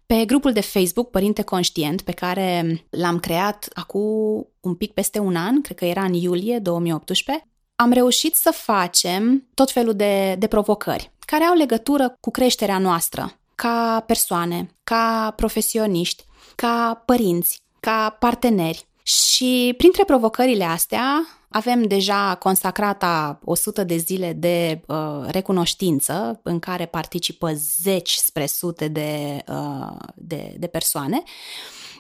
Pe 0.07 0.25
grupul 0.25 0.53
de 0.53 0.61
Facebook 0.61 1.11
Părinte 1.11 1.43
Conștient, 1.43 2.03
pe 2.03 2.13
care 2.13 2.85
l-am 2.91 3.19
creat 3.19 3.69
acum 3.73 4.47
un 4.61 4.75
pic 4.75 4.93
peste 4.93 5.19
un 5.19 5.37
an, 5.37 5.61
cred 5.61 5.77
că 5.77 5.85
era 5.85 6.05
în 6.05 6.13
iulie 6.13 6.59
2018, 6.59 7.45
am 7.77 7.93
reușit 7.93 8.35
să 8.35 8.51
facem 8.51 9.49
tot 9.55 9.71
felul 9.71 9.95
de, 9.95 10.37
de 10.39 10.47
provocări 10.47 11.13
care 11.19 11.45
au 11.45 11.55
legătură 11.55 12.17
cu 12.21 12.31
creșterea 12.31 12.79
noastră, 12.79 13.38
ca 13.63 14.05
persoane, 14.07 14.77
ca 14.85 15.33
profesioniști, 15.37 16.25
ca 16.55 17.03
părinți, 17.07 17.63
ca 17.81 18.17
parteneri. 18.19 18.87
Și 19.03 19.75
printre 19.77 20.05
provocările 20.05 20.65
astea 20.65 21.27
avem 21.49 21.83
deja 21.83 22.35
consacrata 22.35 23.39
100 23.45 23.85
de 23.85 23.97
zile 23.97 24.33
de 24.33 24.81
uh, 24.87 24.97
recunoștință 25.27 26.41
în 26.43 26.59
care 26.59 26.87
participă 26.87 27.53
zeci 27.83 28.13
spre 28.13 28.47
sute 28.47 28.89
de, 28.89 29.43
uh, 29.49 29.97
de, 30.15 30.55
de 30.59 30.67
persoane, 30.67 31.23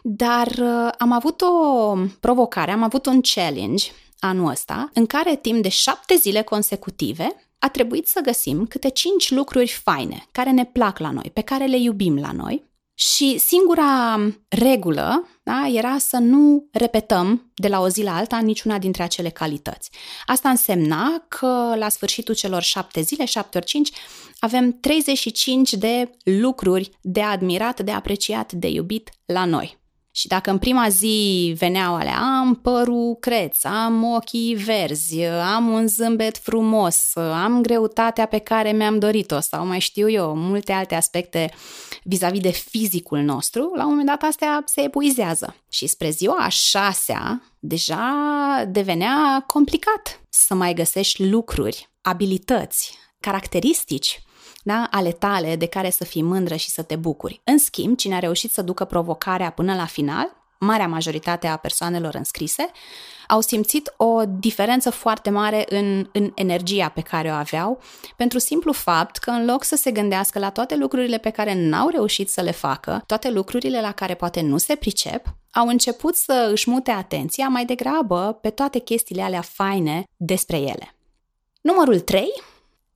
dar 0.03 0.47
uh, 0.47 0.89
am 0.99 1.13
avut 1.13 1.41
o 1.41 1.95
provocare, 2.21 2.71
am 2.71 2.83
avut 2.83 3.07
un 3.07 3.21
challenge 3.21 3.91
anul 4.19 4.51
ăsta 4.51 4.91
în 4.95 5.07
care 5.07 5.37
timp 5.37 5.63
de 5.63 5.69
șapte 5.69 6.17
zile 6.17 6.43
consecutive 6.43 7.48
a 7.59 7.69
trebuit 7.69 8.09
să 8.09 8.21
găsim 8.21 8.67
câte 8.67 8.89
cinci 8.89 9.31
lucruri 9.31 9.69
faine 9.69 10.27
care 10.33 10.51
ne 10.51 10.65
plac 10.65 10.99
la 10.99 11.11
noi, 11.11 11.31
pe 11.33 11.41
care 11.41 11.67
le 11.67 11.79
iubim 11.79 12.19
la 12.19 12.33
noi. 12.33 12.67
Și 12.95 13.39
singura 13.39 14.21
regulă 14.49 15.29
da, 15.43 15.69
era 15.69 15.99
să 15.99 16.17
nu 16.17 16.69
repetăm 16.73 17.53
de 17.55 17.69
la 17.69 17.81
o 17.81 17.89
zi 17.89 18.03
la 18.03 18.17
alta 18.17 18.39
niciuna 18.39 18.79
dintre 18.79 19.03
acele 19.03 19.29
calități. 19.29 19.91
Asta 20.27 20.49
însemna 20.49 21.25
că 21.29 21.75
la 21.77 21.89
sfârșitul 21.89 22.35
celor 22.35 22.63
șapte 22.63 23.01
zile, 23.01 23.25
șapte 23.25 23.57
ori 23.57 23.67
cinci, 23.67 23.91
avem 24.39 24.73
35 24.81 25.73
de 25.73 26.11
lucruri 26.23 26.91
de 27.01 27.23
admirat, 27.23 27.81
de 27.81 27.91
apreciat, 27.91 28.53
de 28.53 28.69
iubit 28.69 29.11
la 29.25 29.45
noi. 29.45 29.79
Și 30.19 30.27
dacă 30.27 30.51
în 30.51 30.59
prima 30.59 30.89
zi 30.89 31.55
veneau 31.59 31.95
alea, 31.95 32.19
am 32.19 32.55
părul 32.55 33.17
creț, 33.21 33.65
am 33.65 34.05
ochii 34.05 34.55
verzi, 34.55 35.25
am 35.25 35.69
un 35.69 35.87
zâmbet 35.87 36.39
frumos, 36.39 37.17
am 37.17 37.63
greutatea 37.63 38.27
pe 38.27 38.39
care 38.39 38.73
mi-am 38.73 38.99
dorit-o 38.99 39.41
sau 39.41 39.67
mai 39.67 39.79
știu 39.79 40.11
eu, 40.11 40.35
multe 40.37 40.73
alte 40.73 40.95
aspecte 40.95 41.51
vis-a-vis 42.03 42.41
de 42.41 42.51
fizicul 42.51 43.19
nostru, 43.19 43.73
la 43.77 43.83
un 43.83 43.89
moment 43.89 44.07
dat 44.07 44.23
astea 44.23 44.63
se 44.65 44.81
epuizează. 44.81 45.57
Și 45.71 45.87
spre 45.87 46.11
ziua 46.11 46.37
a 46.37 46.49
șasea, 46.49 47.43
deja 47.59 48.15
devenea 48.69 49.45
complicat 49.47 50.21
să 50.29 50.55
mai 50.55 50.75
găsești 50.75 51.25
lucruri, 51.25 51.89
abilități, 52.01 52.99
caracteristici 53.21 54.23
da, 54.69 54.89
ale 54.91 55.13
tale 55.13 55.57
de 55.57 55.67
care 55.67 55.91
să 55.91 56.05
fii 56.05 56.23
mândră 56.23 56.55
și 56.55 56.71
să 56.71 56.83
te 56.83 56.97
bucuri. 56.97 57.41
În 57.45 57.59
schimb, 57.59 57.97
cine 57.97 58.15
a 58.15 58.19
reușit 58.19 58.53
să 58.53 58.63
ducă 58.63 58.85
provocarea 58.85 59.51
până 59.51 59.75
la 59.75 59.85
final, 59.85 60.37
marea 60.59 60.87
majoritate 60.87 61.47
a 61.47 61.57
persoanelor 61.57 62.15
înscrise, 62.15 62.71
au 63.29 63.41
simțit 63.41 63.93
o 63.97 64.23
diferență 64.25 64.91
foarte 64.91 65.31
mare 65.31 65.65
în, 65.69 66.09
în 66.13 66.33
energia 66.35 66.89
pe 66.89 67.01
care 67.01 67.29
o 67.29 67.33
aveau, 67.33 67.81
pentru 68.17 68.39
simplu 68.39 68.73
fapt 68.73 69.17
că 69.17 69.31
în 69.31 69.45
loc 69.45 69.65
să 69.65 69.77
se 69.77 69.91
gândească 69.91 70.39
la 70.39 70.51
toate 70.51 70.77
lucrurile 70.77 71.19
pe 71.19 71.31
care 71.31 71.55
n-au 71.55 71.89
reușit 71.89 72.31
să 72.31 72.41
le 72.41 72.51
facă, 72.51 73.03
toate 73.07 73.31
lucrurile 73.31 73.81
la 73.81 73.93
care 73.93 74.15
poate 74.15 74.41
nu 74.41 74.59
se 74.59 74.75
pricep, 74.75 75.35
au 75.53 75.67
început 75.67 76.17
să 76.17 76.49
își 76.53 76.71
mute 76.71 76.91
atenția 76.91 77.49
mai 77.49 77.65
degrabă 77.65 78.39
pe 78.41 78.51
toate 78.51 78.79
chestiile 78.79 79.23
alea 79.23 79.41
faine 79.41 80.05
despre 80.17 80.57
ele. 80.57 80.95
Numărul 81.61 82.01
3 82.01 82.33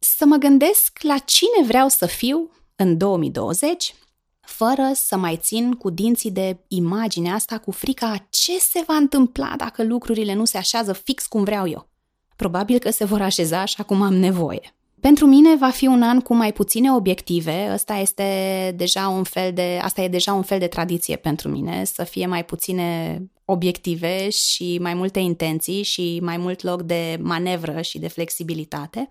să 0.04 0.24
mă 0.26 0.36
gândesc 0.36 0.98
la 1.02 1.18
cine 1.18 1.66
vreau 1.66 1.88
să 1.88 2.06
fiu 2.06 2.50
în 2.76 2.96
2020, 2.96 3.94
fără 4.40 4.90
să 4.94 5.16
mai 5.16 5.38
țin 5.42 5.72
cu 5.72 5.90
dinții 5.90 6.30
de 6.30 6.56
imaginea 6.68 7.34
asta, 7.34 7.58
cu 7.58 7.70
frica 7.70 8.26
ce 8.30 8.58
se 8.58 8.84
va 8.86 8.94
întâmpla 8.94 9.54
dacă 9.56 9.84
lucrurile 9.84 10.34
nu 10.34 10.44
se 10.44 10.58
așează 10.58 10.92
fix 10.92 11.26
cum 11.26 11.44
vreau 11.44 11.68
eu. 11.68 11.88
Probabil 12.36 12.78
că 12.78 12.90
se 12.90 13.04
vor 13.04 13.20
așeza 13.20 13.60
așa 13.60 13.82
cum 13.82 14.02
am 14.02 14.14
nevoie. 14.14 14.74
Pentru 15.00 15.26
mine 15.26 15.56
va 15.56 15.70
fi 15.70 15.86
un 15.86 16.02
an 16.02 16.20
cu 16.20 16.34
mai 16.34 16.52
puține 16.52 16.92
obiective. 16.92 17.66
Asta 17.66 17.94
este 17.94 18.72
deja 18.76 19.08
un 19.08 19.22
fel 19.22 19.52
de, 19.52 19.78
asta 19.82 20.02
e 20.02 20.08
deja 20.08 20.32
un 20.32 20.42
fel 20.42 20.58
de 20.58 20.66
tradiție 20.66 21.16
pentru 21.16 21.48
mine, 21.48 21.84
să 21.84 22.04
fie 22.04 22.26
mai 22.26 22.44
puține 22.44 23.18
obiective 23.44 24.28
și 24.30 24.78
mai 24.80 24.94
multe 24.94 25.18
intenții 25.18 25.82
și 25.82 26.18
mai 26.22 26.36
mult 26.36 26.62
loc 26.62 26.82
de 26.82 27.18
manevră 27.20 27.80
și 27.80 27.98
de 27.98 28.08
flexibilitate. 28.08 29.08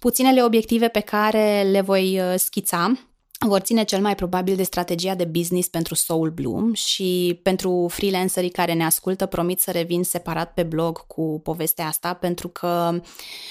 Puținele 0.00 0.42
obiective 0.44 0.88
pe 0.88 1.00
care 1.00 1.62
le 1.62 1.80
voi 1.80 2.20
uh, 2.20 2.34
schița 2.36 2.92
vor 3.46 3.60
ține 3.60 3.84
cel 3.84 4.00
mai 4.00 4.14
probabil 4.14 4.56
de 4.56 4.62
strategia 4.62 5.14
de 5.14 5.24
business 5.24 5.68
pentru 5.68 5.94
Soul 5.94 6.30
Bloom 6.30 6.72
și 6.72 7.40
pentru 7.42 7.86
freelancerii 7.90 8.50
care 8.50 8.72
ne 8.72 8.84
ascultă 8.84 9.26
promit 9.26 9.60
să 9.60 9.70
revin 9.70 10.04
separat 10.04 10.54
pe 10.54 10.62
blog 10.62 11.06
cu 11.06 11.40
povestea 11.42 11.86
asta 11.86 12.14
pentru 12.14 12.48
că 12.48 13.00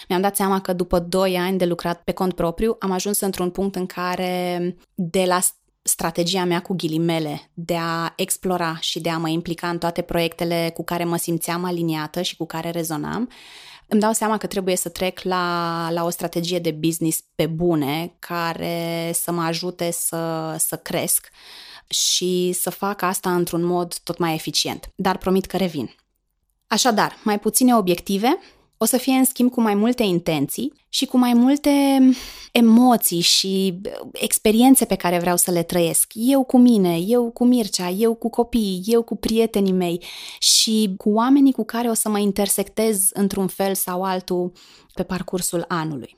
mi-am 0.07 0.21
dat 0.21 0.35
seama 0.35 0.61
că 0.61 0.73
după 0.73 0.99
2 0.99 1.37
ani 1.37 1.57
de 1.57 1.65
lucrat 1.65 2.01
pe 2.03 2.11
cont 2.11 2.33
propriu 2.33 2.75
am 2.79 2.91
ajuns 2.91 3.19
într-un 3.19 3.49
punct 3.49 3.75
în 3.75 3.85
care 3.85 4.75
de 4.93 5.23
la 5.27 5.39
strategia 5.81 6.43
mea 6.43 6.61
cu 6.61 6.73
ghilimele 6.73 7.49
de 7.53 7.75
a 7.79 8.13
explora 8.15 8.77
și 8.79 8.99
de 8.99 9.09
a 9.09 9.17
mă 9.17 9.29
implica 9.29 9.69
în 9.69 9.77
toate 9.77 10.01
proiectele 10.01 10.71
cu 10.73 10.83
care 10.83 11.03
mă 11.03 11.17
simțeam 11.17 11.63
aliniată 11.63 12.21
și 12.21 12.37
cu 12.37 12.45
care 12.45 12.69
rezonam, 12.69 13.29
îmi 13.89 14.01
dau 14.01 14.11
seama 14.11 14.37
că 14.37 14.47
trebuie 14.47 14.75
să 14.75 14.89
trec 14.89 15.21
la, 15.21 15.87
la 15.91 16.03
o 16.03 16.09
strategie 16.09 16.59
de 16.59 16.71
business 16.71 17.23
pe 17.35 17.45
bune 17.45 18.15
care 18.19 19.11
să 19.13 19.31
mă 19.31 19.41
ajute 19.41 19.91
să, 19.91 20.55
să 20.57 20.77
cresc 20.77 21.29
și 21.87 22.51
să 22.51 22.69
fac 22.69 23.01
asta 23.01 23.35
într-un 23.35 23.63
mod 23.63 23.97
tot 23.97 24.17
mai 24.17 24.33
eficient. 24.33 24.91
Dar 24.95 25.17
promit 25.17 25.45
că 25.45 25.57
revin. 25.57 25.95
Așadar, 26.67 27.17
mai 27.23 27.39
puține 27.39 27.75
obiective, 27.75 28.39
o 28.81 28.85
să 28.85 28.97
fie 28.97 29.13
în 29.13 29.23
schimb 29.23 29.51
cu 29.51 29.61
mai 29.61 29.73
multe 29.73 30.03
intenții 30.03 30.73
și 30.89 31.05
cu 31.05 31.17
mai 31.17 31.33
multe 31.33 31.99
emoții 32.51 33.19
și 33.19 33.81
experiențe 34.11 34.85
pe 34.85 34.95
care 34.95 35.19
vreau 35.19 35.37
să 35.37 35.51
le 35.51 35.63
trăiesc. 35.63 36.11
Eu 36.13 36.43
cu 36.43 36.57
mine, 36.57 36.97
eu 36.97 37.31
cu 37.31 37.45
Mircea, 37.45 37.89
eu 37.89 38.13
cu 38.13 38.29
copiii, 38.29 38.83
eu 38.85 39.01
cu 39.01 39.15
prietenii 39.15 39.71
mei 39.71 40.03
și 40.39 40.93
cu 40.97 41.09
oamenii 41.09 41.51
cu 41.51 41.65
care 41.65 41.89
o 41.89 41.93
să 41.93 42.09
mă 42.09 42.19
intersectez 42.19 43.09
într-un 43.13 43.47
fel 43.47 43.75
sau 43.75 44.03
altul 44.03 44.51
pe 44.93 45.03
parcursul 45.03 45.65
anului. 45.67 46.17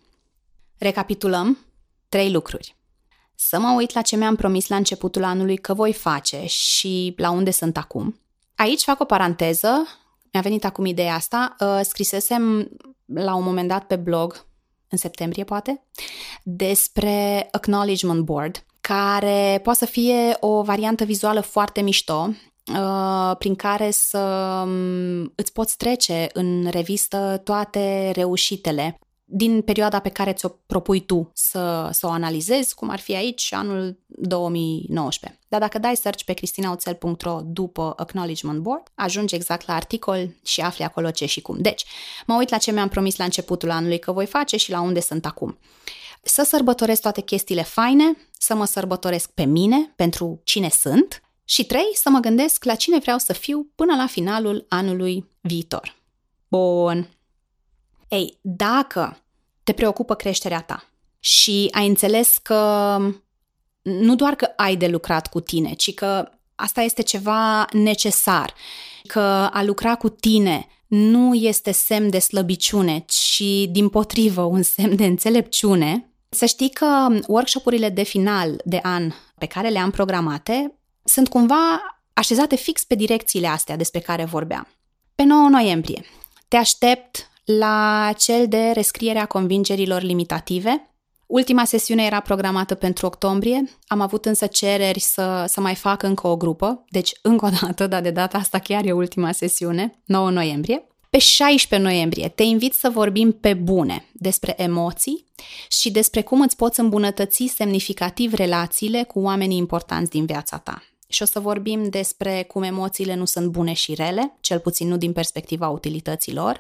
Recapitulăm 0.77 1.57
trei 2.09 2.31
lucruri. 2.31 2.75
Să 3.35 3.59
mă 3.59 3.73
uit 3.77 3.93
la 3.93 4.01
ce 4.01 4.15
mi-am 4.15 4.35
promis 4.35 4.67
la 4.67 4.75
începutul 4.75 5.23
anului 5.23 5.57
că 5.57 5.73
voi 5.73 5.93
face 5.93 6.45
și 6.45 7.13
la 7.17 7.31
unde 7.31 7.51
sunt 7.51 7.77
acum. 7.77 8.19
Aici 8.55 8.81
fac 8.81 8.99
o 8.99 9.05
paranteză 9.05 9.87
mi-a 10.31 10.41
venit 10.41 10.65
acum 10.65 10.85
ideea 10.85 11.13
asta. 11.13 11.55
Uh, 11.59 11.79
scrisesem 11.83 12.69
la 13.05 13.35
un 13.35 13.43
moment 13.43 13.67
dat 13.67 13.83
pe 13.83 13.95
blog, 13.95 14.45
în 14.89 14.97
septembrie 14.97 15.43
poate, 15.43 15.83
despre 16.43 17.47
Acknowledgement 17.51 18.23
Board, 18.23 18.65
care 18.81 19.59
poate 19.63 19.79
să 19.79 19.85
fie 19.85 20.38
o 20.39 20.61
variantă 20.61 21.03
vizuală 21.03 21.39
foarte 21.39 21.81
mișto, 21.81 22.29
uh, 22.73 23.35
prin 23.38 23.55
care 23.55 23.91
să 23.91 24.19
um, 24.65 25.33
îți 25.35 25.51
poți 25.53 25.77
trece 25.77 26.29
în 26.33 26.67
revistă 26.69 27.41
toate 27.43 28.11
reușitele 28.13 29.00
din 29.33 29.61
perioada 29.61 30.00
pe 30.00 30.09
care 30.09 30.33
ți-o 30.33 30.50
propui 30.65 31.00
tu 31.00 31.31
să, 31.33 31.89
să 31.91 32.07
o 32.07 32.09
analizezi, 32.09 32.75
cum 32.75 32.89
ar 32.89 33.00
fi 33.00 33.15
aici 33.15 33.53
anul 33.53 34.00
2019. 34.05 35.39
Dar 35.47 35.59
dacă 35.59 35.79
dai 35.79 35.95
search 35.95 36.23
pe 36.23 36.33
cristinauțel.ro 36.33 37.41
după 37.43 37.93
Acknowledgement 37.97 38.59
Board, 38.59 38.88
ajungi 38.95 39.35
exact 39.35 39.67
la 39.67 39.73
articol 39.73 40.35
și 40.43 40.61
afli 40.61 40.83
acolo 40.83 41.11
ce 41.11 41.25
și 41.25 41.41
cum. 41.41 41.57
Deci, 41.59 41.85
mă 42.25 42.35
uit 42.35 42.50
la 42.50 42.57
ce 42.57 42.71
mi-am 42.71 42.88
promis 42.88 43.17
la 43.17 43.23
începutul 43.23 43.71
anului 43.71 44.00
că 44.00 44.11
voi 44.11 44.25
face 44.25 44.57
și 44.57 44.71
la 44.71 44.81
unde 44.81 45.00
sunt 45.00 45.25
acum. 45.25 45.57
Să 46.23 46.43
sărbătoresc 46.43 47.01
toate 47.01 47.21
chestiile 47.21 47.63
faine, 47.63 48.17
să 48.38 48.55
mă 48.55 48.65
sărbătoresc 48.65 49.31
pe 49.31 49.43
mine, 49.43 49.93
pentru 49.95 50.41
cine 50.43 50.69
sunt, 50.69 51.21
și 51.45 51.65
trei, 51.65 51.89
să 51.93 52.09
mă 52.09 52.19
gândesc 52.19 52.63
la 52.63 52.75
cine 52.75 53.00
vreau 53.00 53.17
să 53.17 53.33
fiu 53.33 53.71
până 53.75 53.95
la 53.95 54.07
finalul 54.07 54.65
anului 54.69 55.29
viitor. 55.41 55.95
Bun. 56.47 57.09
Ei, 58.07 58.38
dacă 58.41 59.20
te 59.63 59.71
preocupă 59.71 60.15
creșterea 60.15 60.61
ta. 60.61 60.85
Și 61.19 61.67
ai 61.71 61.87
înțeles 61.87 62.37
că 62.37 62.97
nu 63.81 64.15
doar 64.15 64.35
că 64.35 64.49
ai 64.55 64.75
de 64.75 64.87
lucrat 64.87 65.27
cu 65.27 65.39
tine, 65.39 65.73
ci 65.73 65.93
că 65.93 66.29
asta 66.55 66.81
este 66.81 67.01
ceva 67.01 67.67
necesar, 67.71 68.53
că 69.07 69.19
a 69.53 69.63
lucra 69.63 69.95
cu 69.95 70.09
tine 70.09 70.67
nu 70.87 71.33
este 71.33 71.71
semn 71.71 72.09
de 72.09 72.19
slăbiciune, 72.19 73.05
ci 73.07 73.43
din 73.69 73.89
potrivă 73.89 74.41
un 74.41 74.61
semn 74.61 74.95
de 74.95 75.05
înțelepciune, 75.05 76.11
să 76.29 76.45
știi 76.45 76.69
că 76.69 77.07
workshopurile 77.27 77.89
de 77.89 78.03
final 78.03 78.61
de 78.65 78.79
an 78.83 79.11
pe 79.37 79.45
care 79.45 79.69
le-am 79.69 79.91
programate 79.91 80.79
sunt 81.03 81.27
cumva 81.27 81.81
așezate 82.13 82.55
fix 82.55 82.83
pe 82.83 82.95
direcțiile 82.95 83.47
astea 83.47 83.75
despre 83.75 83.99
care 83.99 84.23
vorbeam. 84.23 84.67
Pe 85.15 85.23
9 85.23 85.49
noiembrie 85.49 86.05
te 86.47 86.55
aștept 86.55 87.30
la 87.45 88.13
cel 88.17 88.48
de 88.48 88.71
rescriere 88.74 89.19
a 89.19 89.25
convingerilor 89.25 90.01
limitative. 90.01 90.86
Ultima 91.25 91.65
sesiune 91.65 92.05
era 92.05 92.19
programată 92.19 92.75
pentru 92.75 93.05
octombrie, 93.05 93.63
am 93.88 94.01
avut 94.01 94.25
însă 94.25 94.48
cereri 94.48 95.00
să, 95.00 95.45
să 95.48 95.62
mai 95.62 95.75
fac 95.75 96.03
încă 96.03 96.27
o 96.27 96.38
grupă, 96.38 96.83
deci 96.89 97.12
încă 97.21 97.45
o 97.45 97.50
dată, 97.62 97.88
dar 97.88 98.01
de 98.01 98.12
data 98.12 98.38
asta 98.38 98.60
chiar 98.60 98.86
e 98.86 98.91
ultima 98.91 99.31
sesiune, 99.31 100.01
9 100.05 100.29
noiembrie. 100.29 100.86
Pe 101.10 101.17
16 101.17 101.89
noiembrie 101.89 102.29
te 102.29 102.43
invit 102.43 102.74
să 102.74 102.89
vorbim 102.89 103.31
pe 103.31 103.53
bune 103.53 104.10
despre 104.13 104.53
emoții 104.57 105.25
și 105.69 105.91
despre 105.91 106.21
cum 106.21 106.41
îți 106.41 106.55
poți 106.55 106.79
îmbunătăți 106.79 107.53
semnificativ 107.55 108.33
relațiile 108.33 109.03
cu 109.03 109.19
oamenii 109.19 109.57
importanți 109.57 110.10
din 110.10 110.25
viața 110.25 110.57
ta 110.57 110.83
și 111.11 111.21
o 111.21 111.25
să 111.25 111.39
vorbim 111.39 111.89
despre 111.89 112.43
cum 112.43 112.63
emoțiile 112.63 113.15
nu 113.15 113.25
sunt 113.25 113.47
bune 113.47 113.73
și 113.73 113.93
rele, 113.93 114.37
cel 114.39 114.59
puțin 114.59 114.87
nu 114.87 114.97
din 114.97 115.13
perspectiva 115.13 115.67
utilităților. 115.67 116.59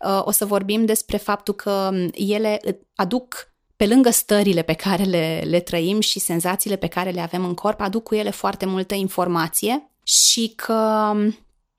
Uh, 0.00 0.20
o 0.24 0.30
să 0.30 0.44
vorbim 0.44 0.84
despre 0.84 1.16
faptul 1.16 1.54
că 1.54 1.90
ele 2.12 2.60
aduc 2.94 3.52
pe 3.76 3.86
lângă 3.86 4.10
stările 4.10 4.62
pe 4.62 4.72
care 4.72 5.02
le, 5.02 5.42
le 5.46 5.60
trăim 5.60 6.00
și 6.00 6.18
senzațiile 6.18 6.76
pe 6.76 6.86
care 6.86 7.10
le 7.10 7.20
avem 7.20 7.44
în 7.44 7.54
corp, 7.54 7.80
aduc 7.80 8.02
cu 8.02 8.14
ele 8.14 8.30
foarte 8.30 8.66
multă 8.66 8.94
informație 8.94 9.90
și 10.02 10.52
că 10.56 11.12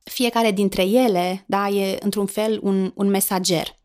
fiecare 0.04 0.52
dintre 0.52 0.84
ele 0.84 1.44
da, 1.48 1.68
e 1.68 1.98
într-un 2.02 2.26
fel 2.26 2.60
un, 2.62 2.92
un 2.96 3.08
mesager. 3.08 3.78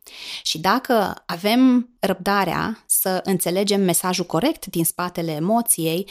Și 0.42 0.58
dacă 0.58 1.23
avem 1.26 1.90
răbdarea 2.00 2.85
să 2.87 3.20
înțelegem 3.25 3.80
mesajul 3.80 4.25
corect 4.25 4.66
din 4.66 4.85
spatele 4.85 5.32
emoției, 5.32 6.11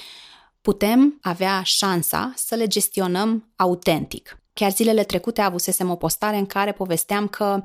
putem 0.67 1.19
avea 1.21 1.61
șansa 1.63 2.33
să 2.35 2.55
le 2.55 2.67
gestionăm 2.67 3.51
autentic. 3.55 4.39
Chiar 4.53 4.71
zilele 4.71 5.03
trecute 5.03 5.41
avusesem 5.41 5.89
o 5.89 5.95
postare 5.95 6.37
în 6.37 6.45
care 6.45 6.71
povesteam 6.71 7.27
că 7.27 7.61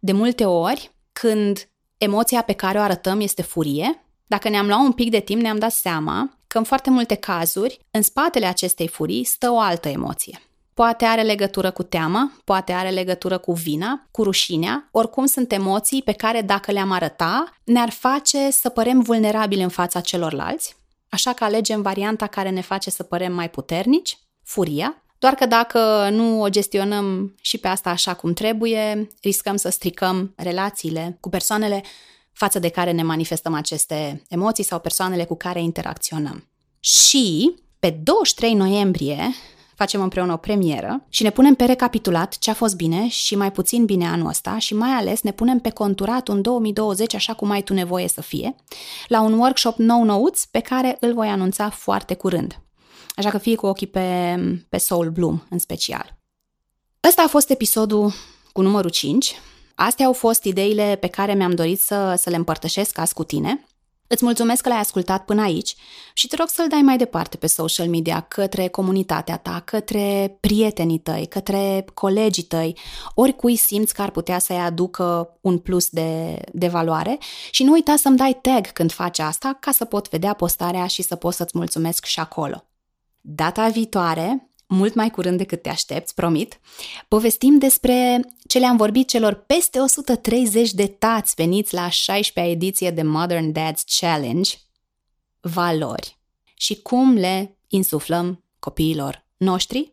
de 0.00 0.12
multe 0.12 0.44
ori 0.44 0.94
când 1.12 1.68
emoția 1.98 2.42
pe 2.42 2.52
care 2.52 2.78
o 2.78 2.80
arătăm 2.80 3.20
este 3.20 3.42
furie, 3.42 4.04
dacă 4.26 4.48
ne-am 4.48 4.66
luat 4.66 4.80
un 4.80 4.92
pic 4.92 5.10
de 5.10 5.20
timp 5.20 5.40
ne-am 5.42 5.58
dat 5.58 5.72
seama 5.72 6.38
că 6.46 6.58
în 6.58 6.64
foarte 6.64 6.90
multe 6.90 7.14
cazuri, 7.14 7.78
în 7.90 8.02
spatele 8.02 8.46
acestei 8.46 8.88
furii 8.88 9.24
stă 9.24 9.50
o 9.50 9.58
altă 9.58 9.88
emoție. 9.88 10.40
Poate 10.74 11.04
are 11.04 11.22
legătură 11.22 11.70
cu 11.70 11.82
teama, 11.82 12.32
poate 12.44 12.72
are 12.72 12.90
legătură 12.90 13.38
cu 13.38 13.52
vina, 13.52 14.06
cu 14.10 14.22
rușinea, 14.22 14.88
oricum 14.90 15.26
sunt 15.26 15.52
emoții 15.52 16.02
pe 16.02 16.12
care 16.12 16.40
dacă 16.42 16.72
le-am 16.72 16.90
arăta, 16.90 17.44
ne-ar 17.64 17.90
face 17.90 18.50
să 18.50 18.68
părem 18.68 19.00
vulnerabili 19.00 19.62
în 19.62 19.68
fața 19.68 20.00
celorlalți 20.00 20.82
Așa 21.14 21.32
că 21.32 21.44
alegem 21.44 21.82
varianta 21.82 22.26
care 22.26 22.50
ne 22.50 22.60
face 22.60 22.90
să 22.90 23.02
părem 23.02 23.32
mai 23.32 23.50
puternici, 23.50 24.18
furia, 24.42 25.02
doar 25.18 25.34
că 25.34 25.46
dacă 25.46 26.08
nu 26.10 26.42
o 26.42 26.48
gestionăm 26.48 27.34
și 27.40 27.58
pe 27.58 27.68
asta 27.68 27.90
așa 27.90 28.14
cum 28.14 28.32
trebuie, 28.32 29.08
riscăm 29.22 29.56
să 29.56 29.68
stricăm 29.68 30.32
relațiile 30.36 31.16
cu 31.20 31.28
persoanele 31.28 31.82
față 32.32 32.58
de 32.58 32.68
care 32.68 32.90
ne 32.90 33.02
manifestăm 33.02 33.54
aceste 33.54 34.22
emoții 34.28 34.64
sau 34.64 34.80
persoanele 34.80 35.24
cu 35.24 35.36
care 35.36 35.62
interacționăm. 35.62 36.48
Și 36.80 37.54
pe 37.78 37.90
23 37.90 38.54
noiembrie 38.54 39.34
facem 39.74 40.02
împreună 40.02 40.32
o 40.32 40.36
premieră 40.36 41.06
și 41.08 41.22
ne 41.22 41.30
punem 41.30 41.54
pe 41.54 41.64
recapitulat 41.64 42.38
ce 42.38 42.50
a 42.50 42.54
fost 42.54 42.76
bine 42.76 43.08
și 43.08 43.36
mai 43.36 43.52
puțin 43.52 43.84
bine 43.84 44.06
anul 44.06 44.28
ăsta 44.28 44.58
și 44.58 44.74
mai 44.74 44.90
ales 44.90 45.22
ne 45.22 45.32
punem 45.32 45.58
pe 45.58 45.70
conturat 45.70 46.28
un 46.28 46.42
2020 46.42 47.14
așa 47.14 47.34
cum 47.34 47.50
ai 47.50 47.62
tu 47.62 47.72
nevoie 47.72 48.08
să 48.08 48.20
fie, 48.20 48.54
la 49.08 49.20
un 49.20 49.32
workshop 49.32 49.76
nou-nouț 49.78 50.44
pe 50.44 50.60
care 50.60 50.96
îl 51.00 51.14
voi 51.14 51.28
anunța 51.28 51.70
foarte 51.70 52.14
curând. 52.14 52.58
Așa 53.16 53.30
că 53.30 53.38
fie 53.38 53.54
cu 53.54 53.66
ochii 53.66 53.86
pe, 53.86 54.36
pe 54.68 54.78
Soul 54.78 55.10
Bloom 55.10 55.42
în 55.50 55.58
special. 55.58 56.16
Ăsta 57.08 57.22
a 57.22 57.28
fost 57.28 57.50
episodul 57.50 58.12
cu 58.52 58.62
numărul 58.62 58.90
5 58.90 59.34
Astea 59.74 60.06
au 60.06 60.12
fost 60.12 60.44
ideile 60.44 60.96
pe 61.00 61.06
care 61.06 61.34
mi-am 61.34 61.54
dorit 61.54 61.80
să, 61.80 62.14
să 62.16 62.30
le 62.30 62.36
împărtășesc 62.36 62.98
azi 62.98 63.14
cu 63.14 63.24
tine. 63.24 63.64
Îți 64.06 64.24
mulțumesc 64.24 64.62
că 64.62 64.68
l-ai 64.68 64.78
ascultat 64.78 65.24
până 65.24 65.42
aici 65.42 65.76
și 66.12 66.26
te 66.26 66.36
rog 66.36 66.48
să-l 66.48 66.68
dai 66.68 66.80
mai 66.82 66.96
departe 66.96 67.36
pe 67.36 67.46
social 67.46 67.88
media 67.88 68.20
către 68.20 68.68
comunitatea 68.68 69.36
ta, 69.36 69.62
către 69.64 70.36
prietenii 70.40 70.98
tăi, 70.98 71.26
către 71.26 71.84
colegii 71.94 72.42
tăi, 72.42 72.76
oricui 73.14 73.56
simți 73.56 73.94
că 73.94 74.02
ar 74.02 74.10
putea 74.10 74.38
să-i 74.38 74.56
aducă 74.56 75.38
un 75.40 75.58
plus 75.58 75.88
de, 75.88 76.40
de 76.52 76.68
valoare 76.68 77.18
și 77.50 77.64
nu 77.64 77.72
uita 77.72 77.96
să-mi 77.96 78.16
dai 78.16 78.38
tag 78.42 78.66
când 78.66 78.92
faci 78.92 79.18
asta 79.18 79.56
ca 79.60 79.70
să 79.70 79.84
pot 79.84 80.08
vedea 80.08 80.32
postarea 80.32 80.86
și 80.86 81.02
să 81.02 81.16
pot 81.16 81.34
să-ți 81.34 81.58
mulțumesc 81.58 82.04
și 82.04 82.20
acolo. 82.20 82.64
Data 83.20 83.68
viitoare 83.68 84.53
mult 84.74 84.94
mai 84.94 85.10
curând 85.10 85.38
decât 85.38 85.62
te 85.62 85.68
aștepți, 85.68 86.14
promit, 86.14 86.60
povestim 87.08 87.58
despre 87.58 88.20
ce 88.46 88.58
le-am 88.58 88.76
vorbit 88.76 89.08
celor 89.08 89.34
peste 89.34 89.78
130 89.78 90.72
de 90.72 90.86
tați 90.86 91.34
veniți 91.36 91.74
la 91.74 91.88
16-a 91.88 92.48
ediție 92.48 92.90
de 92.90 93.02
Modern 93.02 93.52
Dads 93.52 93.82
Challenge, 94.00 94.50
valori 95.40 96.18
și 96.54 96.82
cum 96.82 97.14
le 97.14 97.58
insuflăm 97.68 98.44
copiilor 98.58 99.26
noștri, 99.36 99.92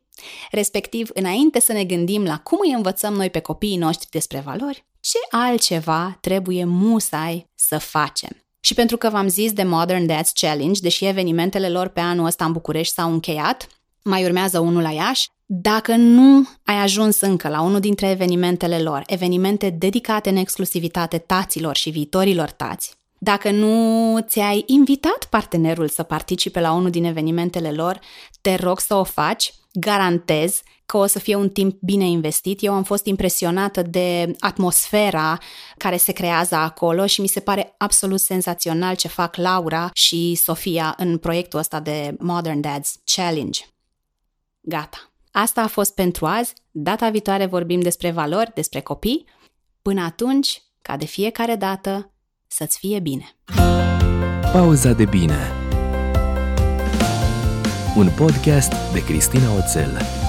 respectiv 0.51 1.09
înainte 1.13 1.59
să 1.59 1.71
ne 1.71 1.83
gândim 1.83 2.23
la 2.23 2.39
cum 2.39 2.59
îi 2.61 2.73
învățăm 2.73 3.13
noi 3.13 3.29
pe 3.29 3.39
copiii 3.39 3.77
noștri 3.77 4.09
despre 4.09 4.39
valori, 4.39 4.85
ce 4.99 5.17
altceva 5.29 6.17
trebuie 6.21 6.65
musai 6.65 7.49
să 7.55 7.77
facem. 7.77 8.29
Și 8.59 8.73
pentru 8.73 8.97
că 8.97 9.09
v-am 9.09 9.27
zis 9.27 9.53
de 9.53 9.63
Modern 9.63 10.05
Dads 10.05 10.31
Challenge, 10.31 10.81
deși 10.81 11.05
evenimentele 11.05 11.69
lor 11.69 11.87
pe 11.87 11.99
anul 11.99 12.25
ăsta 12.25 12.45
în 12.45 12.51
București 12.51 12.93
s-au 12.93 13.11
încheiat, 13.11 13.67
mai 14.03 14.23
urmează 14.23 14.59
unul 14.59 14.81
la 14.81 14.91
Iași. 14.91 15.29
Dacă 15.45 15.95
nu 15.95 16.47
ai 16.63 16.75
ajuns 16.75 17.19
încă 17.19 17.47
la 17.49 17.61
unul 17.61 17.79
dintre 17.79 18.09
evenimentele 18.09 18.81
lor, 18.81 19.03
evenimente 19.05 19.69
dedicate 19.69 20.29
în 20.29 20.35
exclusivitate 20.35 21.17
taților 21.17 21.75
și 21.75 21.89
viitorilor 21.89 22.49
tați, 22.49 22.93
dacă 23.23 23.51
nu 23.51 24.17
ți-ai 24.21 24.63
invitat 24.65 25.27
partenerul 25.29 25.87
să 25.87 26.03
participe 26.03 26.59
la 26.59 26.71
unul 26.71 26.89
din 26.89 27.03
evenimentele 27.03 27.71
lor, 27.71 27.99
te 28.41 28.55
rog 28.55 28.79
să 28.79 28.95
o 28.95 29.03
faci, 29.03 29.53
garantez 29.73 30.61
că 30.85 30.97
o 30.97 31.05
să 31.05 31.19
fie 31.19 31.35
un 31.35 31.49
timp 31.49 31.77
bine 31.81 32.05
investit. 32.05 32.63
Eu 32.63 32.73
am 32.73 32.83
fost 32.83 33.05
impresionată 33.05 33.81
de 33.81 34.35
atmosfera 34.39 35.37
care 35.77 35.97
se 35.97 36.11
creează 36.11 36.55
acolo 36.55 37.05
și 37.05 37.21
mi 37.21 37.27
se 37.27 37.39
pare 37.39 37.75
absolut 37.77 38.19
senzațional 38.19 38.95
ce 38.95 39.07
fac 39.07 39.35
Laura 39.35 39.89
și 39.93 40.35
Sofia 40.35 40.93
în 40.97 41.17
proiectul 41.17 41.59
ăsta 41.59 41.79
de 41.79 42.15
Modern 42.19 42.61
Dads 42.61 42.95
Challenge. 43.15 43.61
Gata. 44.61 45.11
Asta 45.31 45.61
a 45.61 45.67
fost 45.67 45.95
pentru 45.95 46.25
azi. 46.25 46.53
Data 46.71 47.09
viitoare 47.09 47.45
vorbim 47.45 47.79
despre 47.79 48.11
valori, 48.11 48.51
despre 48.53 48.79
copii. 48.79 49.25
Până 49.81 50.01
atunci, 50.01 50.61
ca 50.81 50.97
de 50.97 51.05
fiecare 51.05 51.55
dată, 51.55 52.11
să-ți 52.47 52.77
fie 52.77 52.99
bine. 52.99 53.35
Pauza 54.51 54.91
de 54.93 55.05
bine 55.05 55.51
Un 57.95 58.09
podcast 58.15 58.73
de 58.93 59.03
Cristina 59.03 59.55
Oțel 59.55 60.20